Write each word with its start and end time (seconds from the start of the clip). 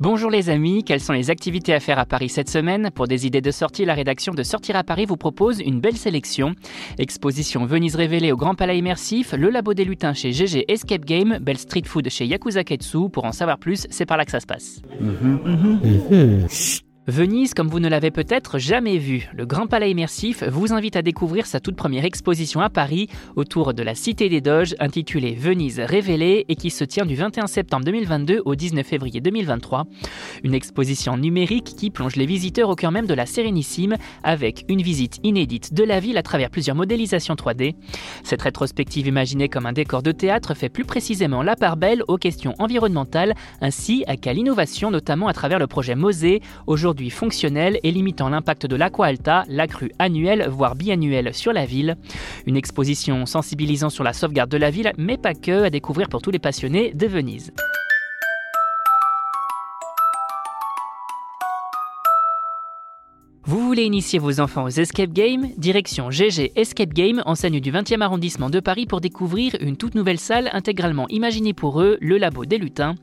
Bonjour 0.00 0.30
les 0.30 0.48
amis, 0.48 0.84
quelles 0.84 1.00
sont 1.00 1.12
les 1.12 1.28
activités 1.28 1.74
à 1.74 1.80
faire 1.80 1.98
à 1.98 2.06
Paris 2.06 2.28
cette 2.28 2.48
semaine? 2.48 2.92
Pour 2.94 3.08
des 3.08 3.26
idées 3.26 3.40
de 3.40 3.50
sortie, 3.50 3.84
la 3.84 3.94
rédaction 3.94 4.32
de 4.32 4.44
Sortir 4.44 4.76
à 4.76 4.84
Paris 4.84 5.06
vous 5.06 5.16
propose 5.16 5.58
une 5.58 5.80
belle 5.80 5.96
sélection. 5.96 6.54
Exposition 6.98 7.64
Venise 7.64 7.96
révélée 7.96 8.30
au 8.30 8.36
Grand 8.36 8.54
Palais 8.54 8.78
Immersif, 8.78 9.32
le 9.32 9.50
Labo 9.50 9.74
des 9.74 9.84
Lutins 9.84 10.14
chez 10.14 10.30
GG 10.30 10.66
Escape 10.68 11.04
Game, 11.04 11.38
Belle 11.40 11.58
Street 11.58 11.82
Food 11.84 12.10
chez 12.10 12.26
Yakuza 12.26 12.62
Ketsu. 12.62 13.08
Pour 13.08 13.24
en 13.24 13.32
savoir 13.32 13.58
plus, 13.58 13.88
c'est 13.90 14.06
par 14.06 14.18
là 14.18 14.24
que 14.24 14.30
ça 14.30 14.38
se 14.38 14.46
passe. 14.46 14.82
Venise, 17.08 17.54
comme 17.54 17.68
vous 17.68 17.80
ne 17.80 17.88
l'avez 17.88 18.10
peut-être 18.10 18.58
jamais 18.58 18.98
vu, 18.98 19.30
le 19.32 19.46
Grand 19.46 19.66
Palais 19.66 19.90
Immersif 19.90 20.44
vous 20.44 20.74
invite 20.74 20.94
à 20.94 21.00
découvrir 21.00 21.46
sa 21.46 21.58
toute 21.58 21.74
première 21.74 22.04
exposition 22.04 22.60
à 22.60 22.68
Paris 22.68 23.08
autour 23.34 23.72
de 23.72 23.82
la 23.82 23.94
Cité 23.94 24.28
des 24.28 24.42
Doges 24.42 24.74
intitulée 24.78 25.32
Venise 25.32 25.80
révélée 25.80 26.44
et 26.50 26.54
qui 26.54 26.68
se 26.68 26.84
tient 26.84 27.06
du 27.06 27.14
21 27.14 27.46
septembre 27.46 27.86
2022 27.86 28.42
au 28.44 28.54
19 28.54 28.86
février 28.86 29.22
2023. 29.22 29.86
Une 30.44 30.52
exposition 30.52 31.16
numérique 31.16 31.76
qui 31.78 31.88
plonge 31.88 32.14
les 32.14 32.26
visiteurs 32.26 32.68
au 32.68 32.74
cœur 32.74 32.92
même 32.92 33.06
de 33.06 33.14
la 33.14 33.24
Sérénissime 33.24 33.96
avec 34.22 34.66
une 34.68 34.82
visite 34.82 35.18
inédite 35.22 35.72
de 35.72 35.84
la 35.84 36.00
ville 36.00 36.18
à 36.18 36.22
travers 36.22 36.50
plusieurs 36.50 36.76
modélisations 36.76 37.36
3D. 37.36 37.74
Cette 38.22 38.42
rétrospective 38.42 39.06
imaginée 39.06 39.48
comme 39.48 39.64
un 39.64 39.72
décor 39.72 40.02
de 40.02 40.12
théâtre 40.12 40.52
fait 40.52 40.68
plus 40.68 40.84
précisément 40.84 41.42
la 41.42 41.56
part 41.56 41.78
belle 41.78 42.02
aux 42.06 42.18
questions 42.18 42.54
environnementales 42.58 43.32
ainsi 43.62 44.04
qu'à 44.20 44.34
l'innovation 44.34 44.90
notamment 44.90 45.28
à 45.28 45.32
travers 45.32 45.58
le 45.58 45.66
projet 45.66 45.94
Mosée, 45.94 46.42
aujourd'hui 46.66 46.97
fonctionnel 47.08 47.78
et 47.82 47.90
limitant 47.90 48.28
l'impact 48.28 48.66
de 48.66 48.76
l'Aqua 48.76 49.06
Alta, 49.06 49.44
la 49.48 49.66
crue 49.66 49.92
annuelle 49.98 50.48
voire 50.48 50.74
biannuelle 50.74 51.32
sur 51.32 51.52
la 51.52 51.64
ville. 51.64 51.96
Une 52.46 52.56
exposition 52.56 53.26
sensibilisant 53.26 53.90
sur 53.90 54.04
la 54.04 54.12
sauvegarde 54.12 54.50
de 54.50 54.56
la 54.56 54.70
ville, 54.70 54.92
mais 54.98 55.16
pas 55.16 55.34
que, 55.34 55.62
à 55.62 55.70
découvrir 55.70 56.08
pour 56.08 56.20
tous 56.20 56.30
les 56.30 56.38
passionnés 56.38 56.92
de 56.92 57.06
Venise. 57.06 57.52
Vous 63.44 63.60
voulez 63.60 63.84
initier 63.84 64.18
vos 64.18 64.40
enfants 64.40 64.64
aux 64.64 64.68
escape 64.68 65.10
games? 65.10 65.46
Direction 65.56 66.10
GG 66.10 66.52
Escape 66.54 66.92
Game, 66.92 67.22
enseigne 67.24 67.60
du 67.60 67.72
20e 67.72 68.02
arrondissement 68.02 68.50
de 68.50 68.60
Paris 68.60 68.84
pour 68.84 69.00
découvrir 69.00 69.56
une 69.60 69.78
toute 69.78 69.94
nouvelle 69.94 70.18
salle 70.18 70.50
intégralement 70.52 71.08
imaginée 71.08 71.54
pour 71.54 71.80
eux, 71.80 71.96
le 72.02 72.18
Labo 72.18 72.44
des 72.44 72.58
Lutins. 72.58 72.94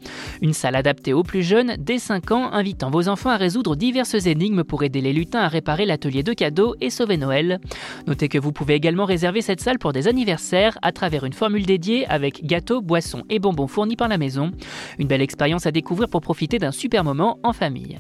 Une 0.42 0.54
salle 0.54 0.76
adaptée 0.76 1.14
aux 1.14 1.24
plus 1.24 1.44
jeunes, 1.44 1.76
dès 1.78 2.00
5 2.00 2.32
ans, 2.32 2.52
invitant 2.52 2.90
vos 2.90 3.08
enfants 3.08 3.30
à 3.30 3.38
résoudre 3.38 3.76
diverses 3.76 4.26
énigmes 4.26 4.64
pour 4.64 4.84
aider 4.84 5.02
les 5.02 5.14
lutins 5.14 5.42
à 5.42 5.48
réparer 5.48 5.86
l'atelier 5.86 6.24
de 6.24 6.34
cadeaux 6.34 6.76
et 6.82 6.90
sauver 6.90 7.18
Noël. 7.18 7.60
Notez 8.08 8.30
que 8.30 8.38
vous 8.38 8.52
pouvez 8.52 8.76
également 8.76 9.06
réserver 9.06 9.42
cette 9.42 9.62
salle 9.62 9.80
pour 9.80 9.94
des 9.94 10.08
anniversaires 10.08 10.78
à 10.82 10.92
travers 10.92 11.24
une 11.24 11.34
formule 11.34 11.66
dédiée 11.66 12.06
avec 12.08 12.46
gâteaux, 12.46 12.82
boissons 12.82 13.24
et 13.30 13.40
bonbons 13.40 13.68
fournis 13.68 13.96
par 13.96 14.08
la 14.08 14.18
maison. 14.18 14.52
Une 15.00 15.08
belle 15.08 15.22
expérience 15.22 15.66
à 15.66 15.72
découvrir 15.72 16.10
pour 16.10 16.22
profiter 16.22 16.58
d'un 16.58 16.72
super 16.72 17.04
moment 17.04 17.40
en 17.44 17.54
famille. 17.54 18.00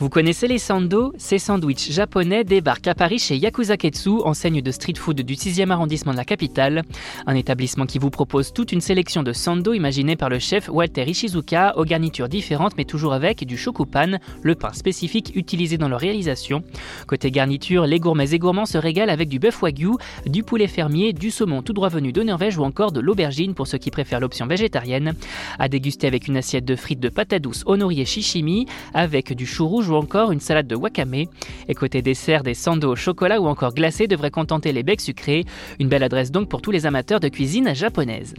Vous 0.00 0.08
connaissez 0.08 0.48
les 0.48 0.56
sando? 0.56 1.12
Ces 1.18 1.38
sandwichs 1.38 1.92
japonais 1.92 2.42
débarquent 2.42 2.88
à 2.88 2.94
Paris 2.94 3.18
chez 3.18 3.36
Yakuza 3.36 3.76
Ketsu, 3.76 4.22
enseigne 4.24 4.62
de 4.62 4.70
street 4.70 4.94
food 4.96 5.20
du 5.20 5.34
6e 5.34 5.68
arrondissement 5.68 6.12
de 6.12 6.16
la 6.16 6.24
capitale. 6.24 6.84
Un 7.26 7.34
établissement 7.34 7.84
qui 7.84 7.98
vous 7.98 8.08
propose 8.08 8.54
toute 8.54 8.72
une 8.72 8.80
sélection 8.80 9.22
de 9.22 9.34
sando 9.34 9.74
imaginés 9.74 10.16
par 10.16 10.30
le 10.30 10.38
chef 10.38 10.70
Walter 10.70 11.04
Ishizuka, 11.06 11.76
aux 11.76 11.84
garnitures 11.84 12.30
différentes 12.30 12.78
mais 12.78 12.86
toujours 12.86 13.12
avec 13.12 13.44
du 13.44 13.58
shokupan, 13.58 14.16
le 14.40 14.54
pain 14.54 14.72
spécifique 14.72 15.32
utilisé 15.34 15.76
dans 15.76 15.90
leur 15.90 16.00
réalisation. 16.00 16.62
Côté 17.06 17.30
garniture, 17.30 17.84
les 17.84 18.00
gourmets 18.00 18.30
et 18.30 18.38
gourmands 18.38 18.64
se 18.64 18.78
régalent 18.78 19.12
avec 19.12 19.28
du 19.28 19.38
bœuf 19.38 19.60
wagyu, 19.60 19.90
du 20.24 20.44
poulet 20.44 20.66
fermier, 20.66 21.12
du 21.12 21.30
saumon 21.30 21.60
tout 21.60 21.74
droit 21.74 21.90
venu 21.90 22.10
de 22.10 22.22
Norvège 22.22 22.56
ou 22.56 22.64
encore 22.64 22.92
de 22.92 23.00
l'aubergine 23.00 23.52
pour 23.52 23.66
ceux 23.66 23.76
qui 23.76 23.90
préfèrent 23.90 24.20
l'option 24.20 24.46
végétarienne. 24.46 25.12
À 25.58 25.68
déguster 25.68 26.06
avec 26.06 26.26
une 26.26 26.38
assiette 26.38 26.64
de 26.64 26.74
frites 26.74 27.00
de 27.00 27.10
patates 27.10 27.42
douces 27.42 27.64
honorier 27.66 28.06
shishimi, 28.06 28.64
avec 28.94 29.34
du 29.34 29.44
chou 29.44 29.68
rouge 29.68 29.89
ou 29.90 29.96
encore 29.96 30.32
une 30.32 30.40
salade 30.40 30.66
de 30.66 30.76
wakame. 30.76 31.24
Et 31.68 31.74
côté 31.74 32.02
dessert, 32.02 32.42
des 32.42 32.54
sando 32.54 32.92
au 32.92 32.96
chocolat 32.96 33.40
ou 33.40 33.46
encore 33.46 33.74
glacés 33.74 34.06
devraient 34.06 34.30
contenter 34.30 34.72
les 34.72 34.82
becs 34.82 35.00
sucrés. 35.00 35.44
Une 35.78 35.88
belle 35.88 36.02
adresse 36.02 36.30
donc 36.30 36.48
pour 36.48 36.62
tous 36.62 36.70
les 36.70 36.86
amateurs 36.86 37.20
de 37.20 37.28
cuisine 37.28 37.74
japonaise. 37.74 38.34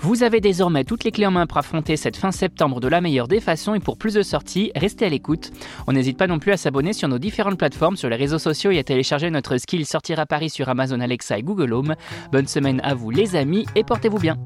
Vous 0.00 0.22
avez 0.22 0.40
désormais 0.40 0.84
toutes 0.84 1.04
les 1.04 1.10
clés 1.10 1.26
en 1.26 1.30
main 1.30 1.46
pour 1.46 1.58
affronter 1.58 1.96
cette 1.96 2.16
fin 2.16 2.32
septembre 2.32 2.80
de 2.80 2.88
la 2.88 3.00
meilleure 3.00 3.28
des 3.28 3.40
façons 3.40 3.74
et 3.74 3.80
pour 3.80 3.96
plus 3.96 4.14
de 4.14 4.22
sorties, 4.22 4.72
restez 4.74 5.06
à 5.06 5.08
l'écoute. 5.08 5.50
On 5.86 5.92
n'hésite 5.92 6.18
pas 6.18 6.26
non 6.26 6.38
plus 6.38 6.52
à 6.52 6.56
s'abonner 6.56 6.92
sur 6.92 7.08
nos 7.08 7.18
différentes 7.18 7.58
plateformes, 7.58 7.96
sur 7.96 8.08
les 8.08 8.16
réseaux 8.16 8.38
sociaux 8.38 8.70
et 8.70 8.78
à 8.78 8.84
télécharger 8.84 9.30
notre 9.30 9.56
skill 9.58 9.86
Sortir 9.86 10.18
à 10.18 10.26
Paris 10.26 10.50
sur 10.50 10.68
Amazon 10.68 11.00
Alexa 11.00 11.38
et 11.38 11.42
Google 11.42 11.72
Home. 11.72 11.94
Bonne 12.32 12.46
semaine 12.46 12.80
à 12.84 12.94
vous 12.94 13.10
les 13.10 13.36
amis 13.36 13.66
et 13.74 13.84
portez-vous 13.84 14.18
bien. 14.18 14.36